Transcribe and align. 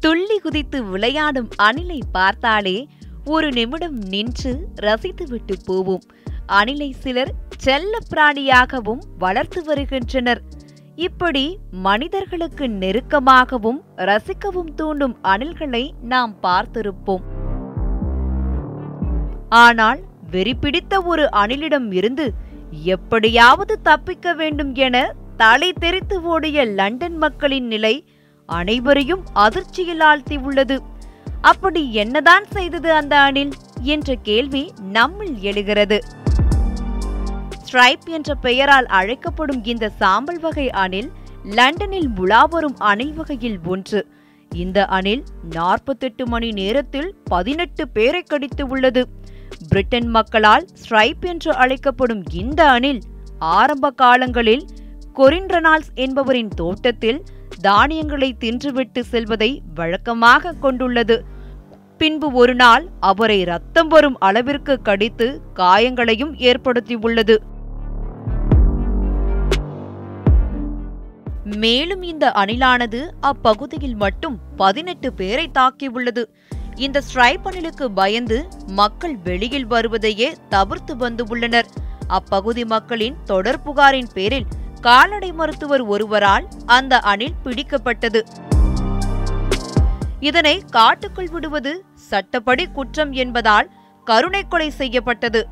துள்ளி 0.00 0.38
குதித்து 0.38 0.84
விளையாடும் 0.84 1.48
அணிலை 1.62 2.00
பார்த்தாலே 2.12 2.88
ஒரு 3.24 3.50
நிமிடம் 3.50 3.96
நின்று 4.08 4.68
ரசித்துவிட்டு 4.80 5.54
போவோம். 5.64 6.04
அணிலை 6.52 6.90
சிலர் 6.90 7.32
செல்ல 7.56 7.98
பிராணியாகவும் 8.10 9.02
வளர்த்து 9.18 9.64
வருகின்றனர். 9.64 10.42
இப்படி 10.94 11.58
மனிதர்களுக்கு 11.70 12.68
நெருக்கமாகவும் 12.68 13.80
ரசிக்கவும் 13.96 14.74
தூண்டும் 14.74 15.16
அணில்களை 15.22 15.90
நாம் 16.02 16.34
பார்த்திருப்போம். 16.42 17.24
ஆனால் 19.48 20.00
வெறி 20.30 20.54
பிடித்த 20.54 21.00
ஒரு 21.00 21.28
அணிலிடம் 21.36 21.92
இருந்து 21.92 22.32
எப்படியாவது 22.70 23.80
தப்பிக்க 23.82 24.34
வேண்டும் 24.34 24.74
என 24.74 25.14
தலை 25.36 25.72
தெரித்து 25.72 26.22
ஓடிய 26.22 26.64
லண்டன் 26.64 27.16
மக்களின் 27.16 27.66
நிலை 27.66 27.94
அனைவரையும் 28.48 29.22
அதிர்ச்சியில் 29.32 30.00
ஆழ்த்தியுள்ளது. 30.00 30.78
அப்படி 31.40 31.92
என்னதான் 31.92 32.44
செய்தது 32.50 32.92
அந்த 32.92 33.20
அணில்? 33.20 33.52
என்ற 33.82 34.14
கேள்வி 34.14 34.72
நம்மில் 34.82 35.40
எழுகிறது. 35.40 35.98
ஸ்ட்ரைப் 37.62 38.06
என்ற 38.06 38.34
பெயரால் 38.34 38.86
அழைக்கப்படும் 38.86 39.64
இந்த 39.64 39.88
சாம்பல் 39.88 40.40
வகை 40.40 40.70
அணில் 40.70 41.10
லண்டனில் 41.44 42.08
உலாவரும் 42.08 42.76
அணில் 42.78 43.14
வகையில் 43.14 43.58
ஒன்று. 43.64 44.06
இந்த 44.54 44.84
அணில் 44.84 45.24
நாற்பத்தெட்டு 45.50 46.28
மணி 46.28 46.50
நேரத்தில் 46.50 47.14
பதினெட்டு 47.24 47.88
பேரை 47.88 48.22
கடித்து 48.22 48.66
உள்ளது. 48.66 49.08
பிரிட்டன் 49.68 50.08
மக்களால் 50.08 50.66
ஸ்ட்ரைப் 50.74 51.24
என்று 51.24 51.54
அழைக்கப்படும் 51.54 52.22
இந்த 52.32 52.70
அணில் 52.70 53.00
ஆரம்ப 53.38 53.90
காலங்களில் 53.90 54.66
கொரின்ரனால்ஸ் 55.16 55.90
என்பவரின் 55.94 56.48
தோட்டத்தில் 56.48 57.22
தானியங்களை 57.60 58.36
தின்றுவிட்டு 58.40 59.00
செல்வதை 59.00 59.62
வழக்கமாக 59.74 60.52
கொண்டுள்ளது. 60.52 61.24
பின்பு 61.98 62.32
ஒரு 62.32 62.54
நாள் 62.54 62.88
அவரை 63.00 63.44
ரத்தம் 63.44 63.88
வரும் 63.88 64.18
அளவிற்கு 64.18 64.82
கடித்து 64.82 65.40
காயங்களையும் 65.54 66.34
ஏற்படுத்தியுள்ளது. 66.38 67.36
மேலும் 71.56 72.02
இந்த 72.02 72.30
அணிலானது 72.30 73.00
அப்பகுதியில் 73.20 73.94
மட்டும் 73.94 74.38
பதினெட்டு 74.56 75.12
பேரை 75.12 75.50
தாக்கியுள்ளது. 75.58 76.24
இந்த 76.74 77.00
ஸ்ட்ரைப் 77.00 77.48
அணிலுக்கு 77.48 77.84
பயந்து 77.94 78.48
மக்கள் 78.66 79.16
வெளியில் 79.16 79.66
வருவதையே 79.66 80.32
தவிர்த்து 80.48 80.96
வந்து 80.96 81.24
உள்ளனர். 81.28 81.66
அப்பகுதி 82.08 82.64
மக்களின் 82.64 83.16
தொடர் 83.24 83.62
புகாரின் 83.62 84.10
பேரில் 84.14 84.46
கால்நடை 84.80 85.32
மருத்துவர் 85.32 85.80
ஒருவரால் 85.80 86.46
அந்த 86.66 86.98
அணில் 86.98 87.34
பிடிக்கப்பட்டது. 87.44 88.20
இதனை 90.20 90.62
காட்டுக்குள் 90.70 91.30
விடுவது 91.30 91.84
சட்டப்படி 91.94 92.66
குற்றம் 92.66 93.12
என்பதால் 93.12 93.70
கருணை 94.04 94.42
கொலை 94.48 94.70
செய்யப்பட்டது. 94.70 95.48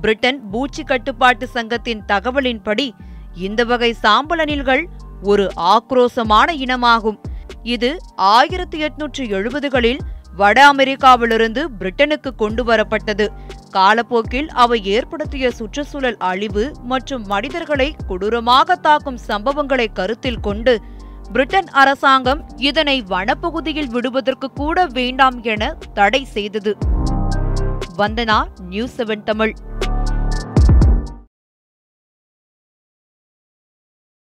பிரிட்டன் 0.00 0.50
பூச்சி 0.50 0.82
கட்டுப்பாட்டு 0.82 1.46
சங்கத்தின் 1.46 2.02
தகவலின்படி 2.08 2.90
இந்த 3.34 3.64
வகை 3.64 3.92
சாம்பல் 3.92 4.38
அணில்கள் 4.38 4.84
ஒரு 5.22 5.50
ஆக்ரோசமான 5.56 6.48
இனமாகும். 6.64 7.18
இது 7.62 7.98
ஆயிரத்தி 8.16 8.84
எட்நூற்று 8.84 9.24
எழுபதுகளில் 9.36 9.98
வட 10.36 10.72
அமெரிக்காவிலிருந்து 10.72 11.64
பிரிட்டனுக்கு 11.78 12.34
கொண்டு 12.36 12.64
வரப்பட்டது. 12.64 13.28
காலப்போக்கில் 13.76 14.50
அவை 14.62 14.78
ஏற்படுத்திய 14.96 15.46
சுற்றுச்சூழல் 15.58 16.20
அழிவு 16.30 16.64
மற்றும் 16.92 17.24
மனிதர்களை 17.26 17.88
கொடூரமாக 18.08 18.76
தாக்கும் 18.86 19.20
சம்பவங்களை 19.28 19.88
கருத்தில் 19.92 20.40
கொண்டு 20.40 20.74
பிரிட்டன் 21.32 21.70
அரசாங்கம் 21.82 22.42
இதனை 22.68 22.96
வனப்பகுதியில் 23.12 23.90
விடுவதற்கு 23.94 24.48
கூட 24.52 24.86
வேண்டாம் 24.98 25.38
என 25.52 25.72
தடை 25.94 26.22
செய்தது. 26.34 26.72
Vandana 27.98 28.38
news 28.68 28.96
seven 28.98 29.24
Tamil. 29.24 29.54